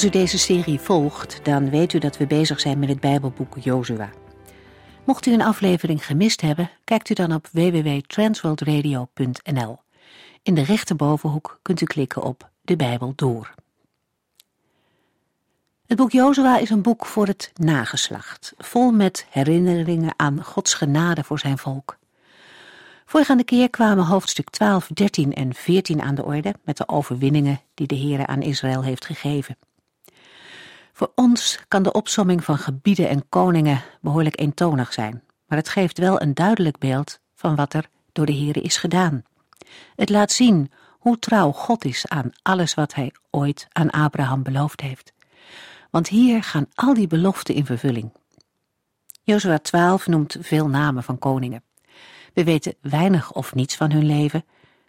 [0.00, 3.56] Als u deze serie volgt, dan weet u dat we bezig zijn met het Bijbelboek
[3.58, 4.10] Jozua.
[5.04, 9.78] Mocht u een aflevering gemist hebben, kijkt u dan op www.transworldradio.nl.
[10.42, 13.54] In de rechterbovenhoek kunt u klikken op de Bijbel door.
[15.86, 21.24] Het boek Jozua is een boek voor het nageslacht, vol met herinneringen aan Gods genade
[21.24, 21.98] voor zijn volk.
[23.06, 27.86] Voorgaande keer kwamen hoofdstuk 12, 13 en 14 aan de orde met de overwinningen die
[27.86, 29.56] de Heer aan Israël heeft gegeven.
[31.00, 35.98] Voor ons kan de opsomming van gebieden en koningen behoorlijk eentonig zijn, maar het geeft
[35.98, 39.22] wel een duidelijk beeld van wat er door de Heere is gedaan.
[39.96, 44.80] Het laat zien hoe trouw God is aan alles wat hij ooit aan Abraham beloofd
[44.80, 45.12] heeft.
[45.90, 48.12] Want hier gaan al die beloften in vervulling.
[49.22, 51.64] Jozua 12 noemt veel namen van koningen.
[52.34, 54.44] We weten weinig of niets van hun leven,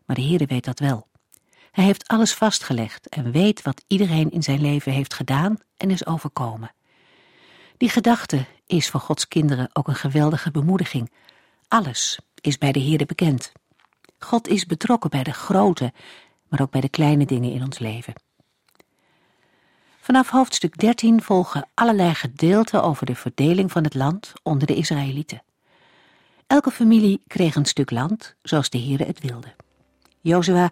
[0.06, 1.08] maar de Heere weet dat wel.
[1.72, 6.06] Hij heeft alles vastgelegd en weet wat iedereen in zijn leven heeft gedaan en is
[6.06, 6.72] overkomen.
[7.78, 11.12] Die gedachte is voor Gods kinderen ook een geweldige bemoediging.
[11.68, 13.52] Alles is bij de Heerde bekend.
[14.20, 15.94] God is betrokken bij de grote,
[16.48, 18.14] maar ook bij de kleine dingen in ons leven.
[20.00, 25.44] Vanaf hoofdstuk 13 volgen allerlei gedeelten over de verdeling van het land onder de Israëlieten.
[26.48, 29.54] Elke familie kreeg een stuk land, zoals de Heere het wilde.
[30.22, 30.72] Jozua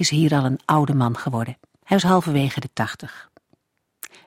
[0.00, 1.58] is hier al een oude man geworden.
[1.84, 3.30] Hij is halverwege de tachtig.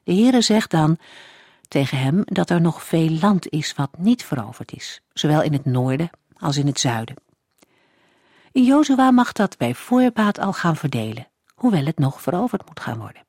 [0.04, 0.98] De Heere zegt dan
[1.68, 5.66] tegen hem dat er nog veel land is wat niet veroverd is, zowel in het
[5.66, 7.16] noorden als in het zuiden.
[8.52, 13.26] Jozua mag dat bij voorbaat al gaan verdelen, hoewel het nog veroverd moet gaan worden.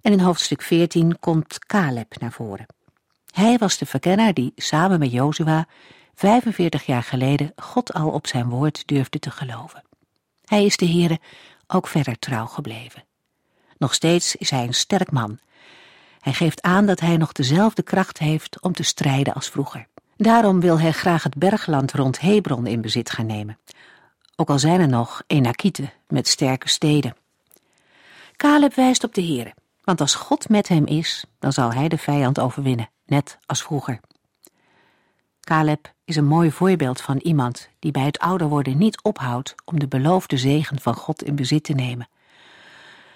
[0.00, 2.66] En in hoofdstuk 14 komt Caleb naar voren.
[3.30, 5.66] Hij was de verkenner die samen met Jozua
[6.14, 9.82] 45 jaar geleden God al op zijn woord durfde te geloven.
[10.50, 11.18] Hij is de Heere
[11.66, 13.04] ook verder trouw gebleven.
[13.78, 15.38] Nog steeds is hij een sterk man.
[16.20, 19.86] Hij geeft aan dat hij nog dezelfde kracht heeft om te strijden als vroeger.
[20.16, 23.58] Daarom wil hij graag het bergland rond Hebron in bezit gaan nemen.
[24.36, 27.16] Ook al zijn er nog Enakieten met sterke steden.
[28.36, 31.98] Caleb wijst op de Heere, want als God met hem is, dan zal hij de
[31.98, 34.00] vijand overwinnen, net als vroeger.
[35.50, 39.78] Caleb is een mooi voorbeeld van iemand die bij het ouder worden niet ophoudt om
[39.78, 42.08] de beloofde zegen van God in bezit te nemen.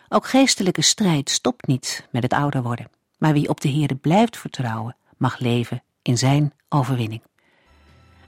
[0.08, 4.36] Ook geestelijke strijd stopt niet met het ouder worden, maar wie op de Heere blijft
[4.36, 7.22] vertrouwen, mag leven in zijn overwinning.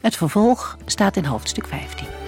[0.01, 2.26] Het vervolg staat in hoofdstuk 15.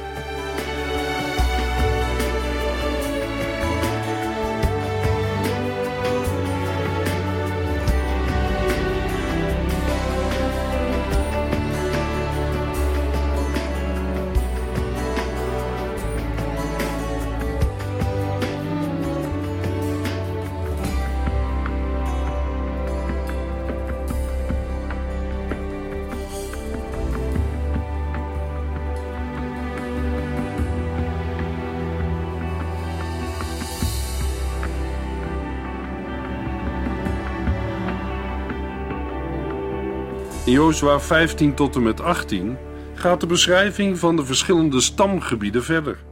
[40.49, 42.59] In Jozua 15 tot en met 18
[42.95, 46.05] gaat de beschrijving van de verschillende stamgebieden verder.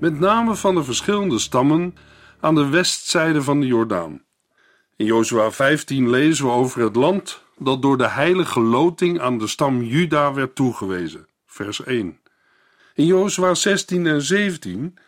[0.00, 1.94] Met name van de verschillende stammen
[2.40, 4.22] aan de westzijde van de Jordaan.
[4.96, 9.46] In Jozua 15 lezen we over het land dat door de heilige loting aan de
[9.46, 11.26] stam Juda werd toegewezen.
[11.46, 12.18] Vers 1.
[12.94, 14.98] In Jozua 16 en 17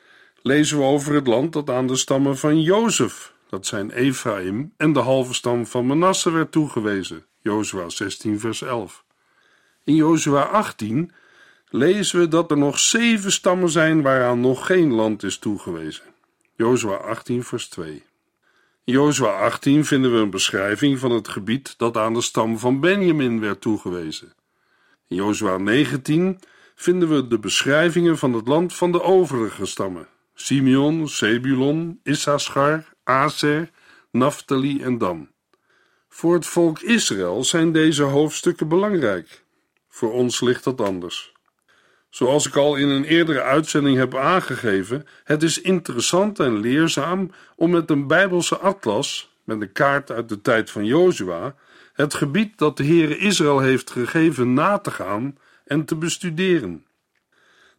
[0.42, 4.92] lezen we over het land dat aan de stammen van Jozef, dat zijn Ephraim en
[4.92, 7.26] de halve stam van Manasse werd toegewezen.
[7.42, 9.04] Jozua 16, vers 11.
[9.84, 11.12] In Jozua 18
[11.68, 16.04] lezen we dat er nog zeven stammen zijn waaraan nog geen land is toegewezen.
[16.56, 18.04] Jozua 18, vers 2.
[18.84, 22.80] In Jozua 18 vinden we een beschrijving van het gebied dat aan de stam van
[22.80, 24.32] Benjamin werd toegewezen.
[25.08, 26.40] In Jozua 19
[26.74, 33.70] vinden we de beschrijvingen van het land van de overige stammen: Simeon, Zebulon, Issachar, Aser,
[34.10, 35.31] Naphtali en Dan.
[36.14, 39.42] Voor het volk Israël zijn deze hoofdstukken belangrijk.
[39.88, 41.32] Voor ons ligt dat anders.
[42.10, 47.70] Zoals ik al in een eerdere uitzending heb aangegeven, het is interessant en leerzaam om
[47.70, 51.54] met een Bijbelse atlas, met een kaart uit de tijd van Jozua,
[51.92, 56.86] het gebied dat de Heere Israël heeft gegeven na te gaan en te bestuderen.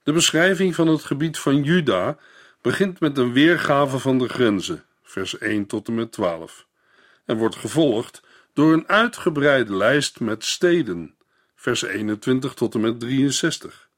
[0.03, 2.17] De beschrijving van het gebied van Juda
[2.61, 6.65] begint met een weergave van de grenzen, vers 1 tot en met 12,
[7.25, 8.23] en wordt gevolgd
[8.53, 11.15] door een uitgebreide lijst met steden,
[11.55, 13.89] vers 21 tot en met 63.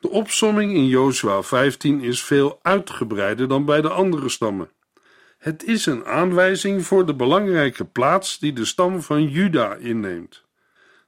[0.00, 4.70] De opsomming in Jozua 15 is veel uitgebreider dan bij de andere stammen.
[5.38, 10.44] Het is een aanwijzing voor de belangrijke plaats die de stam van Juda inneemt.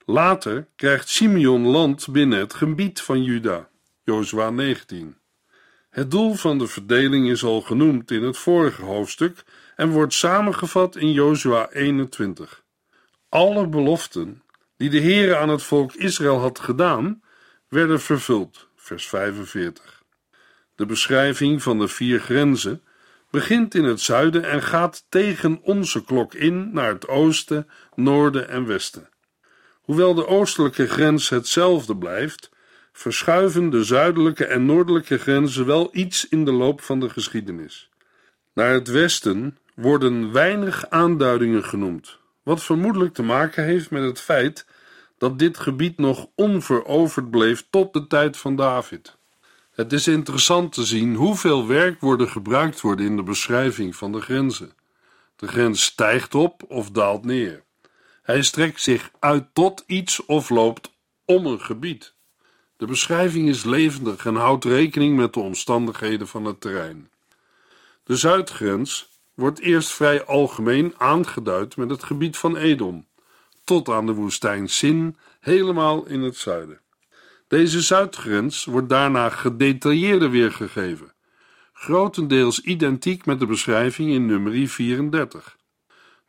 [0.06, 3.68] Later krijgt Simeon land binnen het gebied van Juda,
[4.02, 5.16] Jozua 19.
[5.90, 9.44] Het doel van de verdeling is al genoemd in het vorige hoofdstuk
[9.76, 12.62] en wordt samengevat in Jozua 21.
[13.28, 14.42] Alle beloften
[14.76, 17.22] die de Heere aan het volk Israël had gedaan,
[17.68, 20.02] werden vervuld, vers 45.
[20.74, 22.82] De beschrijving van de vier grenzen
[23.30, 28.66] begint in het zuiden en gaat tegen onze klok in naar het oosten, noorden en
[28.66, 29.08] westen.
[29.80, 32.50] Hoewel de oostelijke grens hetzelfde blijft,
[32.92, 37.90] verschuiven de zuidelijke en noordelijke grenzen wel iets in de loop van de geschiedenis.
[38.54, 44.66] Naar het westen worden weinig aanduidingen genoemd, wat vermoedelijk te maken heeft met het feit
[45.18, 49.16] dat dit gebied nog onveroverd bleef tot de tijd van David.
[49.74, 54.72] Het is interessant te zien hoeveel werkwoorden gebruikt worden in de beschrijving van de grenzen.
[55.36, 57.62] De grens stijgt op of daalt neer.
[58.22, 60.90] Hij strekt zich uit tot iets of loopt
[61.24, 62.14] om een gebied.
[62.76, 67.10] De beschrijving is levendig en houdt rekening met de omstandigheden van het terrein.
[68.04, 73.06] De zuidgrens wordt eerst vrij algemeen aangeduid met het gebied van Edom,
[73.64, 76.80] tot aan de woestijn Sin, helemaal in het zuiden.
[77.48, 81.12] Deze zuidgrens wordt daarna gedetailleerder weergegeven,
[81.72, 85.56] grotendeels identiek met de beschrijving in nummer 34.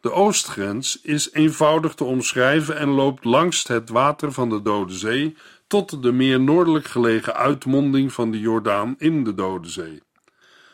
[0.01, 5.35] De oostgrens is eenvoudig te omschrijven en loopt langs het water van de Dode Zee
[5.67, 10.01] tot de meer noordelijk gelegen uitmonding van de Jordaan in de Dode Zee.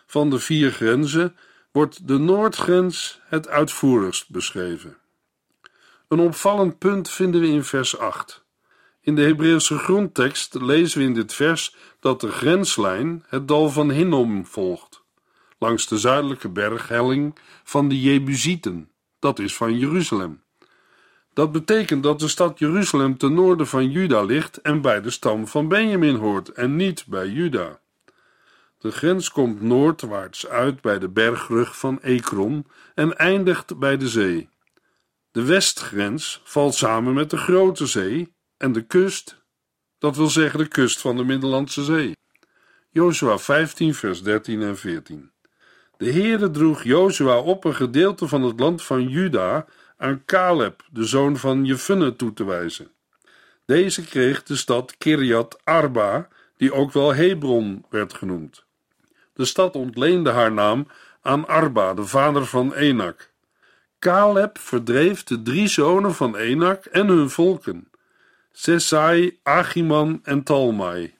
[0.05, 1.35] Van de vier grenzen
[1.71, 4.97] wordt de noordgrens het uitvoerigst beschreven.
[6.07, 8.45] Een opvallend punt vinden we in vers 8.
[9.01, 13.91] In de Hebreeuwse grondtekst lezen we in dit vers dat de grenslijn het dal van
[13.91, 15.03] Hinnom volgt,
[15.59, 20.43] langs de zuidelijke berghelling van de Jebusieten, dat is van Jeruzalem.
[21.33, 25.47] Dat betekent dat de stad Jeruzalem ten noorden van Juda ligt en bij de stam
[25.47, 27.80] van Benjamin hoort en niet bij Juda.
[28.81, 34.49] De grens komt noordwaarts uit bij de bergrug van Ekron en eindigt bij de zee.
[35.31, 39.43] De westgrens valt samen met de Grote Zee en de kust,
[39.97, 42.15] dat wil zeggen de kust van de Middellandse Zee.
[42.89, 45.31] Jozua 15, vers 13 en 14.
[45.97, 49.65] De Heere droeg Jozua op een gedeelte van het land van Juda
[49.97, 52.91] aan Caleb, de zoon van Jefunne, toe te wijzen.
[53.65, 58.69] Deze kreeg de stad Kirjat Arba, die ook wel Hebron werd genoemd.
[59.33, 60.87] De stad ontleende haar naam
[61.21, 63.29] aan Arba, de vader van Enak.
[63.99, 67.91] Caleb verdreef de drie zonen van Enak en hun volken,
[68.51, 71.13] Sesai, Achiman en Talmai.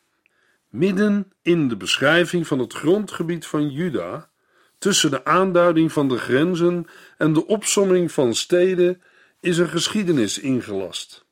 [0.70, 4.30] Midden in de beschrijving van het grondgebied van Juda,
[4.78, 6.88] tussen de aanduiding van de grenzen
[7.18, 9.02] en de opsomming van steden,
[9.40, 11.26] is een geschiedenis ingelast.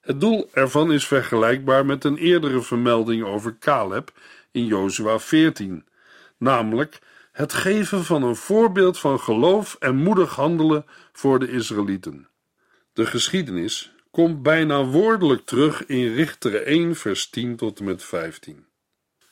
[0.00, 4.12] Het doel ervan is vergelijkbaar met een eerdere vermelding over Caleb
[4.50, 5.84] in Jozua 14,
[6.44, 6.98] namelijk
[7.32, 12.28] het geven van een voorbeeld van geloof en moedig handelen voor de Israëlieten.
[12.92, 18.66] De geschiedenis komt bijna woordelijk terug in Richteren 1, vers 10 tot en met 15.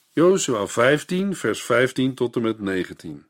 [0.09, 3.27] Jozua 15, vers 15 tot en met 19.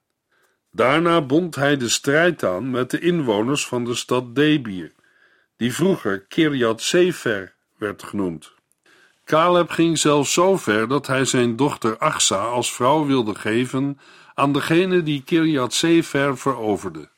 [0.71, 4.93] Daarna bond hij de strijd aan met de inwoners van de stad Debir,
[5.57, 8.55] die vroeger Kirjat Sefer werd genoemd.
[9.33, 13.99] Caleb ging zelfs zo ver dat hij zijn dochter Achsa als vrouw wilde geven
[14.35, 17.11] aan degene die Kirjat Sefer veroverde.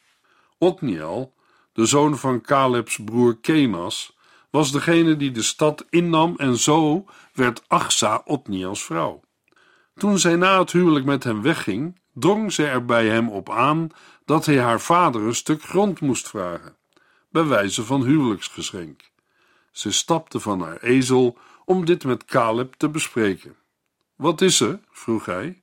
[0.59, 1.35] Otniel,
[1.73, 4.16] de zoon van Calebs broer Kenas,
[4.50, 9.21] was degene die de stad innam en zo werd Achsa Otniels vrouw.
[9.97, 13.88] Toen zij na het huwelijk met hem wegging, drong ze er bij hem op aan
[14.25, 16.76] dat hij haar vader een stuk grond moest vragen,
[17.30, 19.12] bij wijze van huwelijksgeschenk.
[19.71, 23.56] Ze stapte van haar ezel om dit met Caleb te bespreken.
[24.16, 24.80] Wat is er?
[24.90, 25.62] vroeg hij.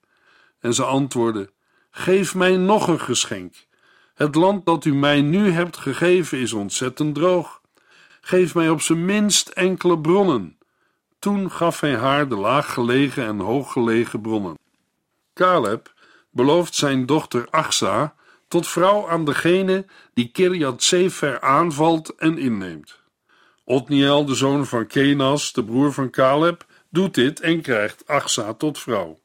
[0.60, 1.50] En ze antwoordde:
[1.92, 3.54] Geef mij nog een geschenk.
[4.14, 7.62] Het land dat u mij nu hebt gegeven is ontzettend droog.
[8.22, 10.58] Geef mij op zijn minst enkele bronnen.
[11.20, 14.58] Toen gaf hij haar de laaggelegen en hooggelegen bronnen.
[15.34, 15.94] Caleb
[16.30, 18.16] belooft zijn dochter Achsa
[18.48, 23.01] tot vrouw aan degene die Kirjat Sefer aanvalt en inneemt.
[23.64, 28.80] Otniel, de zoon van Kenas, de broer van Caleb, doet dit en krijgt Achsa tot
[28.80, 29.20] vrouw.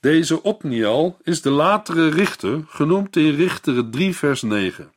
[0.00, 4.92] Deze Otniel is de latere richter, genoemd in Richteren 3 vers 9.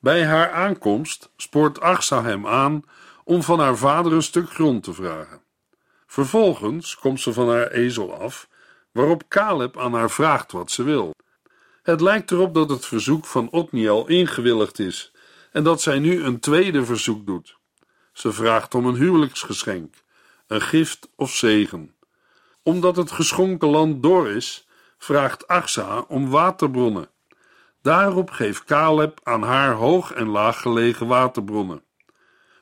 [0.00, 2.84] Bij haar aankomst spoort Achsa hem aan
[3.24, 5.42] om van haar vader een stuk grond te vragen.
[6.06, 8.48] Vervolgens komt ze van haar ezel af,
[8.92, 11.14] waarop Caleb aan haar vraagt wat ze wil.
[11.82, 15.12] Het lijkt erop dat het verzoek van Otniel ingewilligd is
[15.52, 17.60] en dat zij nu een tweede verzoek doet.
[18.12, 19.94] Ze vraagt om een huwelijksgeschenk,
[20.46, 21.94] een gift of zegen.
[22.62, 24.66] Omdat het geschonken land door is,
[24.98, 27.08] vraagt Achsa om waterbronnen.
[27.82, 31.82] Daarop geeft Caleb aan haar hoog en laag gelegen waterbronnen.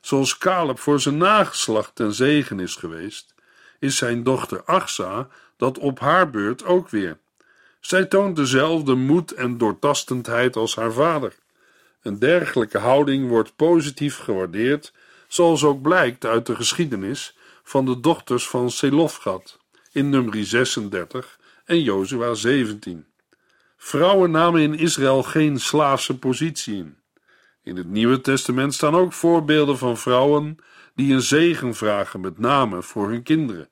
[0.01, 3.35] Zoals Caleb voor zijn nageslacht ten zegen is geweest,
[3.79, 5.27] is zijn dochter Achsa
[5.57, 7.17] dat op haar beurt ook weer.
[7.79, 11.35] Zij toont dezelfde moed en doortastendheid als haar vader.
[12.01, 14.93] Een dergelijke houding wordt positief gewaardeerd,
[15.33, 19.59] zoals ook blijkt uit de geschiedenis van de dochters van Selofgat
[19.91, 23.05] in nummer 36 en Jozua 17.
[23.77, 26.97] Vrouwen namen in Israël geen slaafse positie in.
[27.63, 30.57] In het Nieuwe Testament staan ook voorbeelden van vrouwen
[30.95, 33.69] die een zegen vragen, met name voor hun kinderen.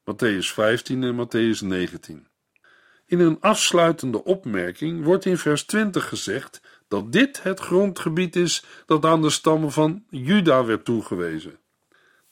[0.00, 2.26] Matthäus 15 en Matthäus 19.
[3.06, 6.60] In een afsluitende opmerking wordt in vers 20 gezegd
[6.94, 11.58] dat dit het grondgebied is dat aan de stammen van Juda werd toegewezen.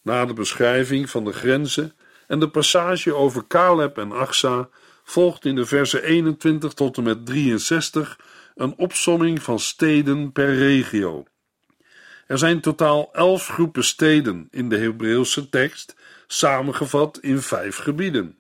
[0.03, 1.93] Na de beschrijving van de grenzen
[2.27, 4.69] en de passage over Caleb en Achsa
[5.05, 8.19] volgt in de versen 21 tot en met 63
[8.55, 11.25] een opsomming van steden per regio.
[12.27, 15.95] Er zijn totaal elf groepen steden in de Hebreeuwse tekst,
[16.27, 18.39] samengevat in vijf gebieden,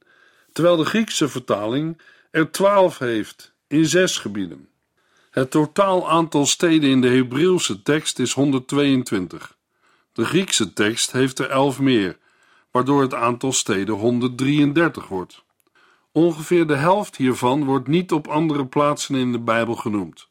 [0.52, 2.00] terwijl de Griekse vertaling
[2.30, 4.70] er twaalf heeft in zes gebieden.
[5.32, 9.56] Het totaal aantal steden in de Hebreeuwse tekst is 122.
[10.12, 12.18] De Griekse tekst heeft er elf meer,
[12.70, 15.44] waardoor het aantal steden 133 wordt.
[16.10, 20.28] Ongeveer de helft hiervan wordt niet op andere plaatsen in de Bijbel genoemd.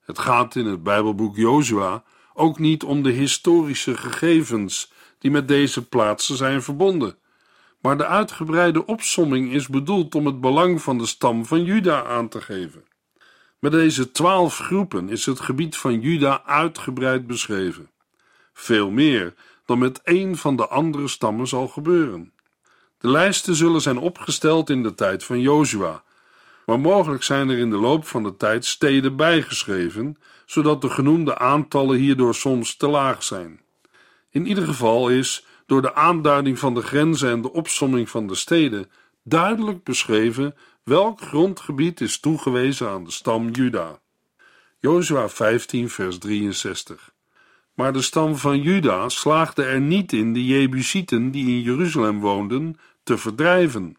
[0.00, 2.02] Het gaat in het Bijbelboek Jozua
[2.34, 7.18] ook niet om de historische gegevens die met deze plaatsen zijn verbonden,
[7.80, 12.28] maar de uitgebreide opsomming is bedoeld om het belang van de stam van Juda aan
[12.28, 12.88] te geven.
[13.60, 17.90] Met deze twaalf groepen is het gebied van Juda uitgebreid beschreven.
[18.52, 22.32] Veel meer dan met één van de andere stammen zal gebeuren.
[22.98, 26.02] De lijsten zullen zijn opgesteld in de tijd van Jozua,
[26.66, 31.38] maar mogelijk zijn er in de loop van de tijd steden bijgeschreven, zodat de genoemde
[31.38, 33.60] aantallen hierdoor soms te laag zijn.
[34.30, 38.34] In ieder geval is, door de aanduiding van de grenzen en de opsomming van de
[38.34, 38.90] steden,
[39.22, 40.54] duidelijk beschreven
[40.90, 44.00] welk grondgebied is toegewezen aan de stam Juda.
[44.78, 47.14] Jozua 15, vers 63.
[47.74, 52.78] Maar de stam van Juda slaagde er niet in de Jebusieten die in Jeruzalem woonden
[53.02, 53.96] te verdrijven.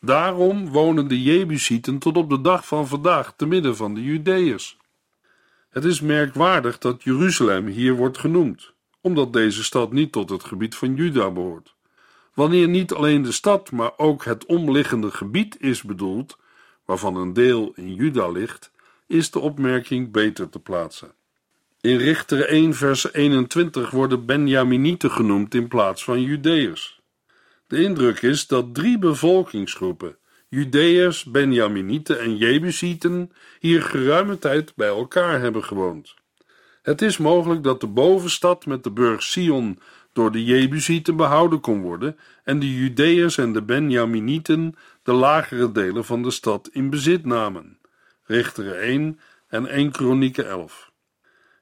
[0.00, 4.76] Daarom wonen de Jebusieten tot op de dag van vandaag te midden van de Judeërs.
[5.70, 10.74] Het is merkwaardig dat Jeruzalem hier wordt genoemd, omdat deze stad niet tot het gebied
[10.74, 11.75] van Juda behoort.
[12.36, 16.38] Wanneer niet alleen de stad, maar ook het omliggende gebied is bedoeld,
[16.84, 18.70] waarvan een deel in Juda ligt,
[19.06, 21.12] is de opmerking beter te plaatsen.
[21.80, 27.00] In Richter 1 vers 21 worden Benjaminieten genoemd in plaats van Judeërs.
[27.66, 30.16] De indruk is dat drie bevolkingsgroepen,
[30.48, 36.14] Judeërs, Benjaminieten en Jebusieten, hier geruime tijd bij elkaar hebben gewoond.
[36.82, 39.78] Het is mogelijk dat de bovenstad met de burg Sion
[40.16, 46.04] door de Jebusieten behouden kon worden en de Judeërs en de Benjaminieten de lagere delen
[46.04, 47.78] van de stad in bezit namen.
[48.24, 50.90] Richteren 1 en 1 Kronieken 11.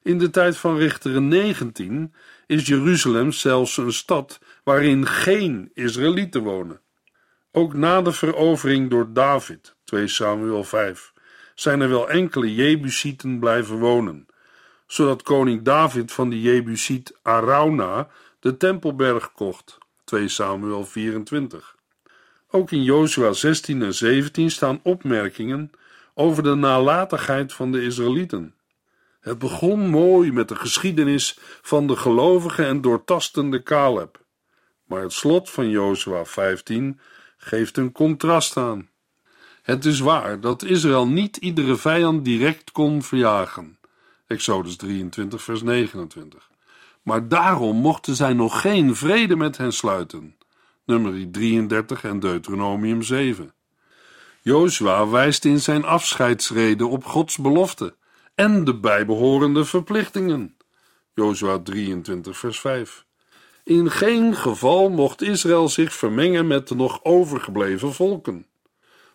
[0.02, 2.14] In de tijd van Richteren 19
[2.46, 6.80] is Jeruzalem zelfs een stad waarin geen Israëlieten wonen.
[7.52, 11.12] Ook na de verovering door David, 2 Samuel 5,
[11.54, 14.26] zijn er wel enkele Jebusieten blijven wonen,
[14.86, 18.08] zodat koning David van de Jebusiet Arauna
[18.44, 21.76] de Tempelberg kocht, 2 Samuel 24.
[22.50, 25.70] Ook in Jozua 16 en 17 staan opmerkingen
[26.14, 28.54] over de nalatigheid van de Israëlieten.
[29.20, 34.20] Het begon mooi met de geschiedenis van de gelovige en doortastende Caleb,
[34.84, 37.00] maar het slot van Jozua 15
[37.36, 38.88] geeft een contrast aan.
[39.62, 43.78] Het is waar dat Israël niet iedere vijand direct kon verjagen.
[44.26, 46.52] Exodus 23, vers 29.
[47.04, 50.36] Maar daarom mochten zij nog geen vrede met hen sluiten.
[50.84, 53.54] Nummer 33 en Deuteronomium 7.
[54.42, 57.94] Jozua wijst in zijn afscheidsrede op Gods belofte
[58.34, 60.56] en de bijbehorende verplichtingen.
[61.14, 63.04] Jozua 23, vers 5.
[63.64, 68.46] In geen geval mocht Israël zich vermengen met de nog overgebleven volken.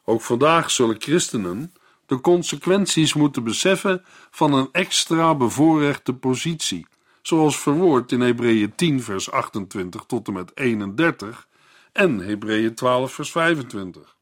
[0.06, 1.74] Ook vandaag zullen christenen
[2.06, 6.88] de consequenties moeten beseffen van een extra bevoorrechte positie,
[7.22, 11.48] zoals verwoord in Hebreeën 10, vers 28 tot en met 31
[11.92, 14.16] en Hebreeën 12, vers 25.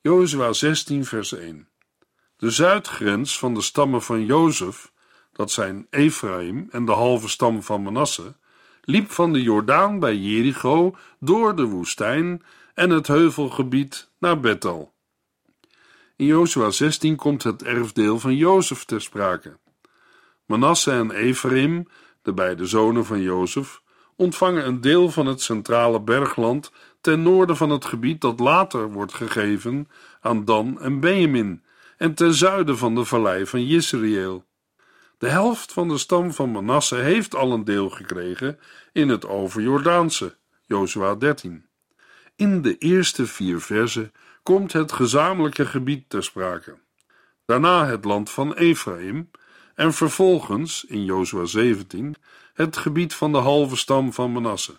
[0.00, 1.68] Jozua 16, vers 1.
[2.36, 4.92] De zuidgrens van de stammen van Jozef,
[5.32, 8.36] dat zijn Ephraim en de halve stam van Manasse,
[8.82, 12.42] liep van de Jordaan bij Jericho door de woestijn
[12.74, 14.92] en het heuvelgebied naar Bethel.
[16.16, 19.58] In Jozua 16 komt het erfdeel van Jozef ter sprake.
[20.46, 21.88] Manasse en Ephraim,
[22.28, 23.82] de beide zonen van Jozef,
[24.16, 29.14] ontvangen een deel van het centrale bergland ten noorden van het gebied dat later wordt
[29.14, 29.88] gegeven
[30.20, 31.62] aan Dan en Benjamin
[31.96, 34.44] en ten zuiden van de vallei van Jisrael.
[35.18, 38.58] De helft van de stam van Manasse heeft al een deel gekregen
[38.92, 41.64] in het overjordaanse, Jozua 13.
[42.36, 46.78] In de eerste vier versen komt het gezamenlijke gebied ter sprake.
[47.44, 49.30] Daarna het land van Ephraim
[49.78, 52.14] en vervolgens, in Jozua 17,
[52.54, 54.76] het gebied van de halve stam van Manasse.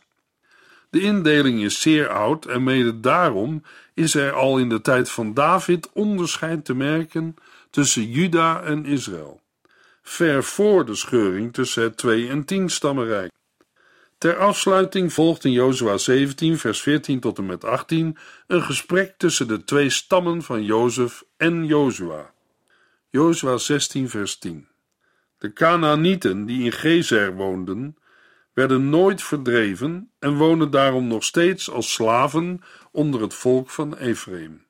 [0.90, 3.64] De indeling is zeer oud en mede daarom
[3.94, 7.36] is er al in de tijd van David onderscheid te merken
[7.70, 9.42] tussen Juda en Israël,
[10.02, 13.32] ver voor de scheuring tussen het twee- en tienstammenrijk.
[14.18, 19.48] Ter afsluiting volgt in Jozua 17, vers 14 tot en met 18 een gesprek tussen
[19.48, 22.34] de twee stammen van Jozef en Jozua.
[23.10, 24.69] Jozua 16, vers 10.
[25.40, 27.98] De Canaanieten die in Gezer woonden,
[28.54, 34.66] werden nooit verdreven en wonen daarom nog steeds als slaven onder het volk van Ephraim.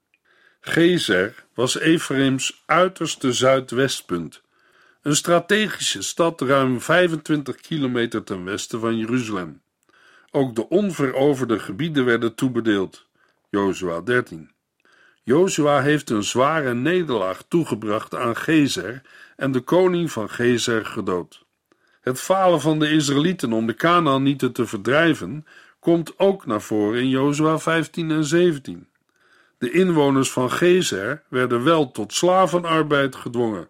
[0.62, 4.42] Gezer was Ephraims uiterste zuidwestpunt
[5.02, 9.62] een strategische stad ruim 25 kilometer ten westen van Jeruzalem.
[10.32, 13.08] Ook de onveroverde gebieden werden toebedeeld.
[13.50, 14.52] Jozua 13.
[15.30, 19.02] Jozua heeft een zware nederlaag toegebracht aan Gezer
[19.36, 21.46] en de koning van Gezer gedood.
[22.02, 25.46] Het falen van de Israëlieten om de Kanaanieten te verdrijven
[25.80, 28.88] komt ook naar voren in Jozua 15 en 17.
[29.58, 33.70] De inwoners van Gezer werden wel tot slavenarbeid gedwongen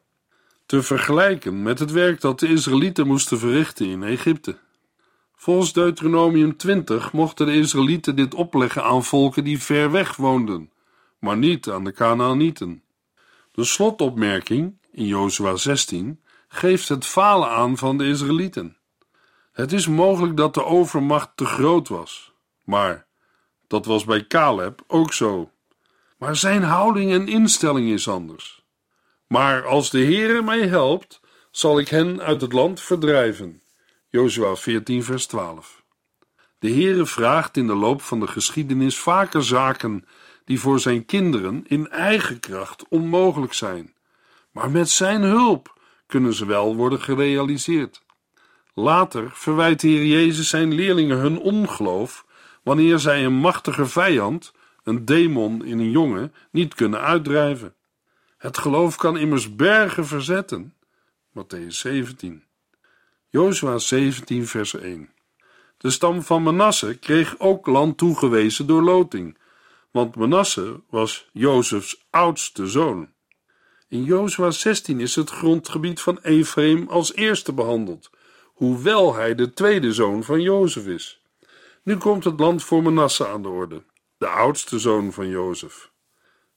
[0.65, 4.57] te vergelijken met het werk dat de Israëlieten moesten verrichten in Egypte.
[5.35, 10.69] Volgens Deuteronomium 20 mochten de Israëlieten dit opleggen aan volken die ver weg woonden,
[11.19, 12.83] maar niet aan de Canaanieten.
[13.51, 18.77] De slotopmerking in Jozua 16 geeft het falen aan van de Israëlieten.
[19.51, 23.07] Het is mogelijk dat de overmacht te groot was, maar
[23.67, 25.51] dat was bij Caleb ook zo.
[26.17, 28.65] Maar zijn houding en instelling is anders.
[29.27, 33.61] Maar als de Heere mij helpt, zal ik hen uit het land verdrijven.
[34.09, 35.83] Jozua 14 vers 12
[36.59, 40.05] De Heere vraagt in de loop van de geschiedenis vaker zaken
[40.49, 43.93] die voor zijn kinderen in eigen kracht onmogelijk zijn.
[44.51, 48.01] Maar met zijn hulp kunnen ze wel worden gerealiseerd.
[48.73, 52.25] Later verwijt de Heer Jezus zijn leerlingen hun ongeloof
[52.63, 57.73] wanneer zij een machtige vijand, een demon in een jongen, niet kunnen uitdrijven.
[58.37, 60.73] Het geloof kan immers bergen verzetten.
[61.37, 62.43] Matthäus 17.
[63.29, 65.09] Jozua 17, vers 1.
[65.77, 69.37] De stam van Manasse kreeg ook land toegewezen door loting,
[69.91, 73.09] want Manasse was Jozefs oudste zoon.
[73.87, 78.09] In Jozua 16 is het grondgebied van Ephraim als eerste behandeld,
[78.43, 81.21] hoewel hij de tweede zoon van Jozef is.
[81.83, 83.83] Nu komt het land voor Manasse aan de orde,
[84.17, 85.91] de oudste zoon van Jozef.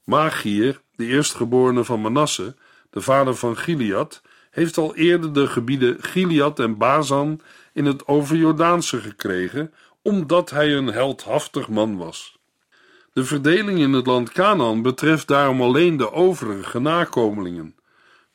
[0.05, 2.55] Magier de eerstgeborene van Manasse,
[2.91, 7.41] de vader van Gilead, heeft al eerder de gebieden Gilead en Bazan
[7.73, 12.41] in het overjordaanse gekregen, omdat hij een heldhaftig man was.
[13.13, 17.77] De verdeling in het land Canaan betreft daarom alleen de overige nakomelingen,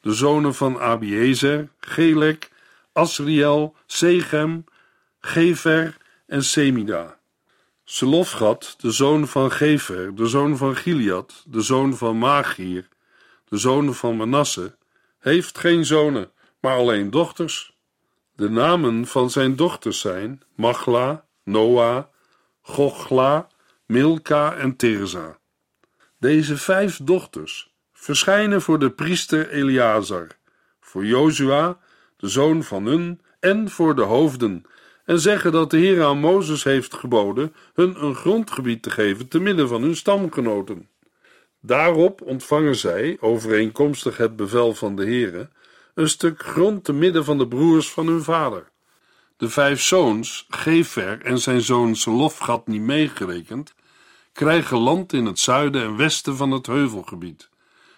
[0.02, 2.52] de zonen van Abiezer, Gelek,
[2.94, 4.64] Asriel, Segem,
[5.20, 7.20] Gever en Semida.
[7.84, 12.88] Selofgat, de zoon van Gefer, de zoon van Gilead, de zoon van Magier,
[13.48, 14.76] de zoon van Manasse,
[15.20, 17.76] heeft geen zonen, maar alleen dochters.
[18.36, 22.04] De namen van zijn dochters zijn Magla, Noah,
[22.62, 23.48] Gochla,
[23.88, 25.40] Milka en Tirza.
[26.20, 30.28] Deze vijf dochters verschijnen voor de priester Eleazar,
[30.80, 31.80] voor Jozua,
[32.18, 34.64] de zoon van Nun, en voor de hoofden
[35.06, 39.40] en zeggen dat de Heer aan Mozes heeft geboden hun een grondgebied te geven te
[39.40, 40.90] midden van hun stamgenoten.
[41.62, 45.50] Daarop ontvangen zij, overeenkomstig het bevel van de Heere,
[45.94, 48.72] een stuk grond te midden van de broers van hun vader.
[49.38, 53.76] De vijf zoons, Gefer en zijn zoon Selofgat niet meegerekend,
[54.38, 57.50] krijgen land in het zuiden en westen van het heuvelgebied,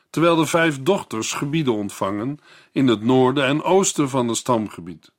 [0.10, 2.39] terwijl de vijf dochters gebieden ontvangen
[2.71, 5.12] in het noorden en oosten van het stamgebied.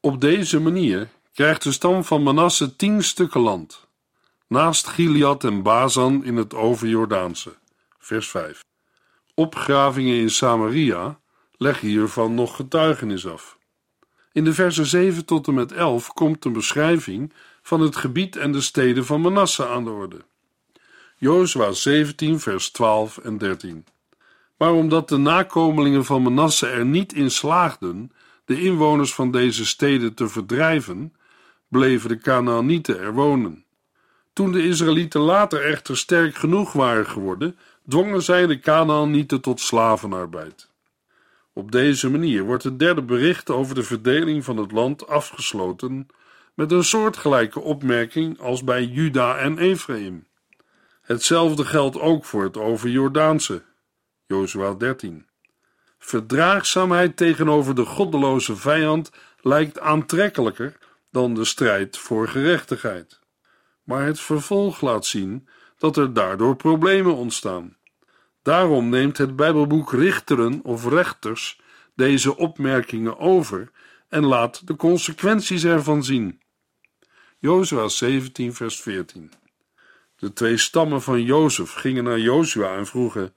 [0.00, 3.86] Op deze manier krijgt de stam van Manasse tien stukken land,
[4.46, 7.54] naast Gilead en Bazan in het overjordaanse.
[7.98, 8.64] Vers 5.
[9.34, 11.20] Opgravingen in Samaria
[11.56, 13.58] leggen hiervan nog getuigenis af.
[14.32, 18.52] In de versen 7 tot en met 11 komt een beschrijving van het gebied en
[18.52, 20.28] de steden van Manasse aan de orde.
[21.22, 23.84] Jozua 17, vers 12 en 13.
[24.56, 28.12] Maar omdat de nakomelingen van Manasse er niet in slaagden
[28.44, 31.14] de inwoners van deze steden te verdrijven,
[31.68, 33.64] bleven de Canaanieten er wonen.
[34.32, 40.70] Toen de Israëlieten later echter sterk genoeg waren geworden, dwongen zij de Canaanieten tot slavenarbeid.
[41.52, 46.06] Op deze manier wordt het derde bericht over de verdeling van het land afgesloten
[46.54, 50.28] met een soortgelijke opmerking als bij Juda en Ephraim.
[51.10, 53.62] Hetzelfde geldt ook voor het overjordaanse,
[54.26, 55.26] Jozua 13.
[55.98, 60.78] Verdraagzaamheid tegenover de goddeloze vijand lijkt aantrekkelijker
[61.10, 63.20] dan de strijd voor gerechtigheid.
[63.84, 67.76] Maar het vervolg laat zien dat er daardoor problemen ontstaan.
[68.42, 71.60] Daarom neemt het Bijbelboek Richteren of Rechters
[71.94, 73.70] deze opmerkingen over
[74.08, 76.40] en laat de consequenties ervan zien.
[77.38, 79.39] Jozua 17, vers 14.
[80.20, 83.34] De twee stammen van Jozef gingen naar Jozua en vroegen: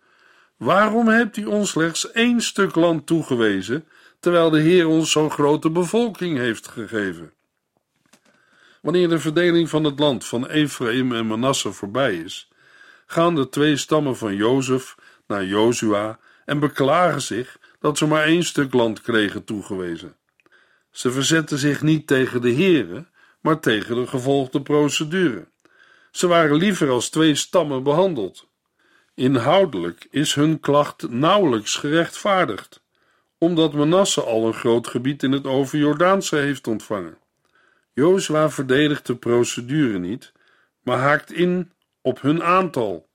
[0.57, 3.87] Waarom hebt u ons slechts één stuk land toegewezen,
[4.19, 7.33] terwijl de Heer ons zo'n grote bevolking heeft gegeven?
[8.81, 12.51] Wanneer de verdeling van het land van Ephraim en Manasse voorbij is,
[13.05, 14.95] gaan de twee stammen van Jozef
[15.27, 20.15] naar Jozua en beklagen zich dat ze maar één stuk land kregen toegewezen.
[20.91, 23.09] Ze verzetten zich niet tegen de heren,
[23.41, 25.51] maar tegen de gevolgde procedure.
[26.13, 28.47] Ze waren liever als twee stammen behandeld.
[29.15, 32.83] Inhoudelijk is hun klacht nauwelijks gerechtvaardigd,
[33.37, 37.17] omdat Manasse al een groot gebied in het overjordaanse heeft ontvangen.
[37.93, 40.31] Jozua verdedigt de procedure niet,
[40.83, 41.71] maar haakt in
[42.01, 43.09] op hun aantal.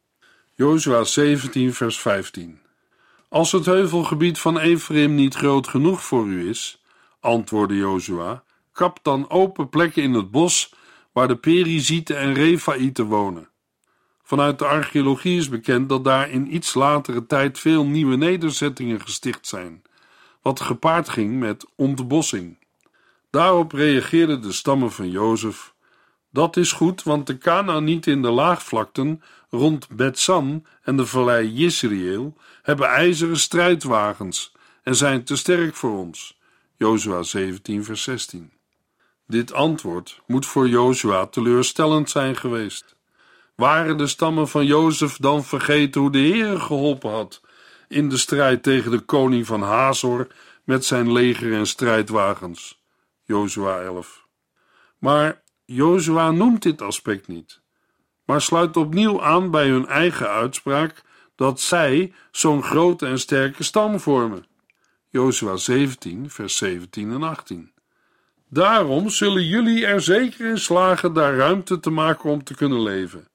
[0.55, 2.61] Jozua 17, vers 15.
[3.29, 6.83] Als het heuvelgebied van Ephraim niet groot genoeg voor u is,
[7.21, 10.77] antwoordde Jozua, kap dan open plekken in het bos
[11.19, 13.49] waar de Perizieten en Refaïten wonen.
[14.23, 19.47] Vanuit de archeologie is bekend dat daar in iets latere tijd veel nieuwe nederzettingen gesticht
[19.47, 19.83] zijn,
[20.43, 22.59] wat gepaard ging met ontbossing.
[23.31, 25.75] Daarop reageerden de stammen van Jozef:
[26.31, 32.37] Dat is goed, want de Kanaanieten in de laagvlakten rond Betsan en de vallei Jisrael
[32.63, 34.53] hebben ijzeren strijdwagens
[34.83, 36.39] en zijn te sterk voor ons.
[36.77, 38.58] Jozua 17, vers 16.
[39.29, 42.97] Dit antwoord moet voor Jozua teleurstellend zijn geweest.
[43.55, 47.41] Waren de stammen van Jozef dan vergeten hoe de Heer geholpen had
[47.89, 50.27] in de strijd tegen de koning van Hazor
[50.65, 52.83] met zijn leger en strijdwagens?
[53.25, 54.27] Jozua 11.
[54.99, 57.61] Maar Jozua noemt dit aspect niet,
[58.25, 61.03] maar sluit opnieuw aan bij hun eigen uitspraak
[61.35, 64.47] dat zij zo'n grote en sterke stam vormen.
[65.09, 67.73] Jozua 17, vers 17 en 18.
[68.51, 73.29] Daarom zullen jullie er zeker in slagen daar ruimte te maken om te kunnen leven.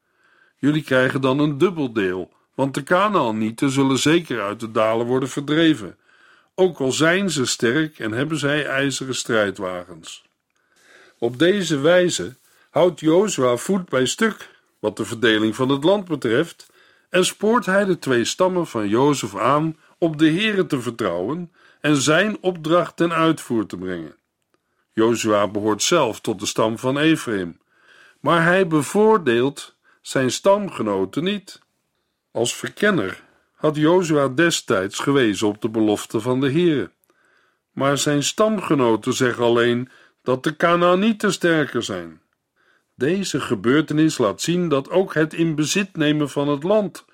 [0.57, 5.29] Jullie krijgen dan een dubbel deel, want de Kanaanieten zullen zeker uit de dalen worden
[5.29, 5.97] verdreven,
[6.55, 10.23] ook al zijn ze sterk en hebben zij ijzeren strijdwagens.
[11.17, 12.35] Op deze wijze
[12.69, 14.49] houdt Jozua voet bij stuk
[14.79, 16.71] wat de verdeling van het land betreft
[17.09, 21.95] en spoort hij de twee stammen van Jozef aan op de Heere te vertrouwen en
[21.95, 24.15] zijn opdracht ten uitvoer te brengen.
[24.93, 27.59] Jozua behoort zelf tot de stam van Ephraim,
[28.19, 31.61] maar hij bevoordeelt zijn stamgenoten niet.
[32.31, 36.91] Als verkenner had Jozua destijds gewezen op de belofte van de Heere,
[37.71, 39.89] maar zijn stamgenoten zeggen alleen
[40.21, 42.21] dat de Canaanieten sterker zijn.
[42.95, 47.05] Deze gebeurtenis laat zien dat ook het in bezit nemen van het land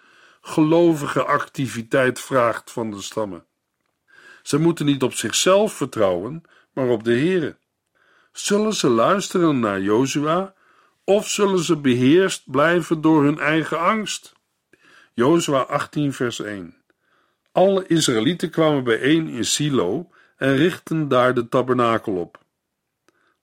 [0.42, 3.46] gelovige activiteit vraagt van de stammen.
[4.44, 7.58] Ze moeten niet op zichzelf vertrouwen, maar op de Heere.
[8.40, 10.54] Zullen ze luisteren naar Jozua,
[11.04, 14.34] of zullen ze beheerst blijven door hun eigen angst?
[15.14, 16.76] Jozua 18, vers 1.
[17.52, 22.40] Alle Israëlieten kwamen bijeen in Silo en richtten daar de tabernakel op.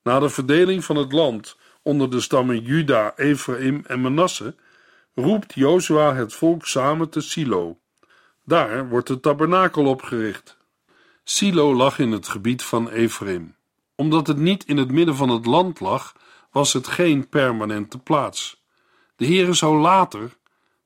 [0.03, 4.55] Na de verdeling van het land onder de stammen Juda, Ephraim en Manasse
[5.15, 7.79] roept Jozua het volk samen te Silo.
[8.43, 10.57] Daar wordt de tabernakel opgericht.
[11.23, 13.56] Silo lag in het gebied van Ephraim.
[13.99, 16.15] Omdat het niet in het midden van het land lag,
[16.51, 18.63] was het geen permanente plaats.
[19.15, 20.37] De Heere zou later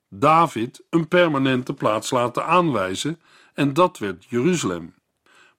[0.08, 3.20] David een permanente plaats laten aanwijzen
[3.54, 4.94] en dat werd Jeruzalem.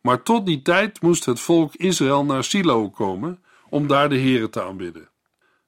[0.02, 4.50] Maar tot die tijd moest het volk Israël naar Silo komen om daar de Heere
[4.50, 5.10] te aanbidden.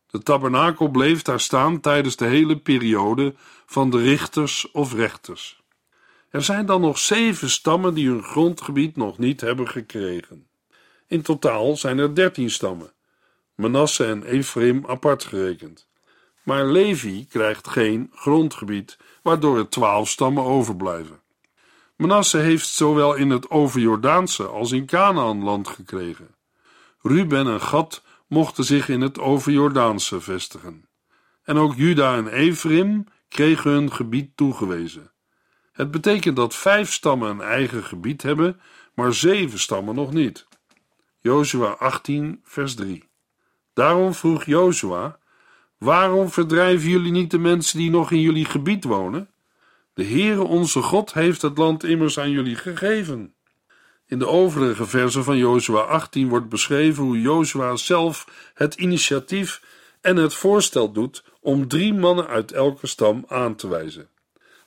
[0.08, 3.34] De tabernakel bleef daar staan tijdens de hele periode
[3.66, 5.64] van de richters of rechters.
[6.30, 10.48] Er zijn dan nog zeven stammen die hun grondgebied nog niet hebben gekregen.
[11.08, 12.94] In totaal zijn er dertien stammen,
[13.56, 15.88] Manasse en Ephraim apart gerekend.
[16.44, 21.22] Maar Levi krijgt geen grondgebied, waardoor er twaalf stammen overblijven.
[21.96, 26.36] Manasse heeft zowel in het overjordaanse als in Canaan land gekregen.
[27.02, 30.88] Ruben en Gad mochten zich in het overjordaanse vestigen.
[31.44, 35.12] En ook Juda en Ephraim kregen hun gebied toegewezen.
[35.72, 38.62] Het betekent dat vijf stammen een eigen gebied hebben,
[38.94, 40.48] maar zeven stammen nog niet.
[41.26, 43.04] Jozua 18, vers 3.
[43.74, 45.20] Daarom vroeg Jozua:
[45.78, 49.30] Waarom verdrijven jullie niet de mensen die nog in jullie gebied wonen?
[49.94, 53.34] De Heere onze God heeft het land immers aan jullie gegeven.
[54.08, 59.62] In de overige versen van Jozua 18 wordt beschreven hoe Jozua zelf het initiatief
[60.02, 64.10] en het voorstel doet om drie mannen uit elke stam aan te wijzen.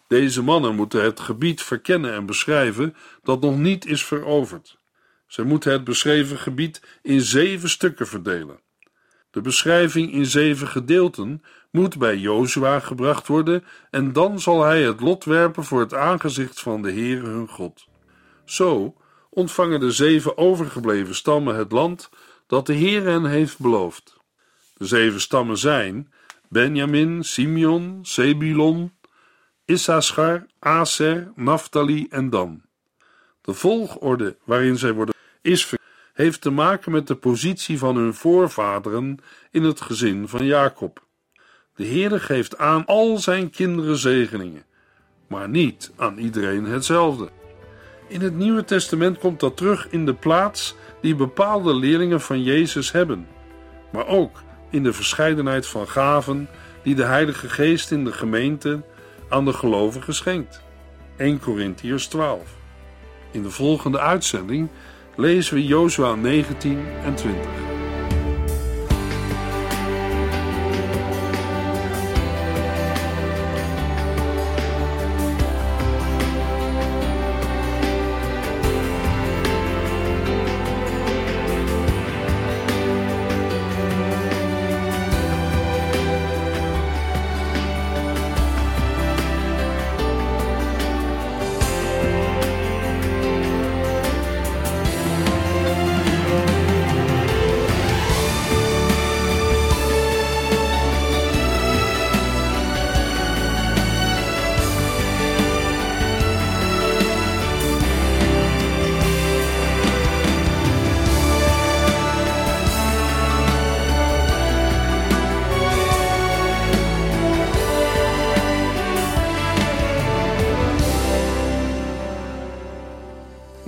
[0.09, 4.78] Deze mannen moeten het gebied verkennen en beschrijven dat nog niet is veroverd.
[5.29, 8.61] Ze moeten het beschreven gebied in zeven stukken verdelen.
[9.31, 15.01] De beschrijving in zeven gedeelten moet bij Jozua gebracht worden en dan zal hij het
[15.01, 17.87] lot werpen voor het aangezicht van de Heere hun God.
[18.45, 18.97] Zo
[19.31, 22.11] ontvangen de zeven overgebleven stammen het land
[22.47, 24.17] dat de Heer hen heeft beloofd.
[24.75, 26.13] De zeven stammen zijn
[26.49, 28.93] Benjamin, Simeon, Sebulon,
[29.65, 32.68] Issachar, Aser, Naphtali en Dan.
[33.49, 35.73] De volgorde waarin zij worden is
[36.13, 39.19] heeft te maken met de positie van hun voorvaderen
[39.51, 41.03] in het gezin van Jacob.
[41.75, 44.65] De Heere geeft aan al zijn kinderen zegeningen,
[45.29, 47.29] maar niet aan iedereen hetzelfde.
[48.09, 52.93] In het Nieuwe Testament komt dat terug in de plaats die bepaalde leerlingen van Jezus
[52.93, 53.27] hebben,
[53.93, 56.49] maar ook in de verscheidenheid van gaven
[56.83, 58.83] die de Heilige Geest in de gemeente
[59.29, 60.63] aan de gelovigen schenkt.
[61.17, 62.58] 1 Corinthiërs 12.
[63.31, 64.69] In de volgende uitzending
[65.17, 67.78] lezen we Jozua 19 en 20.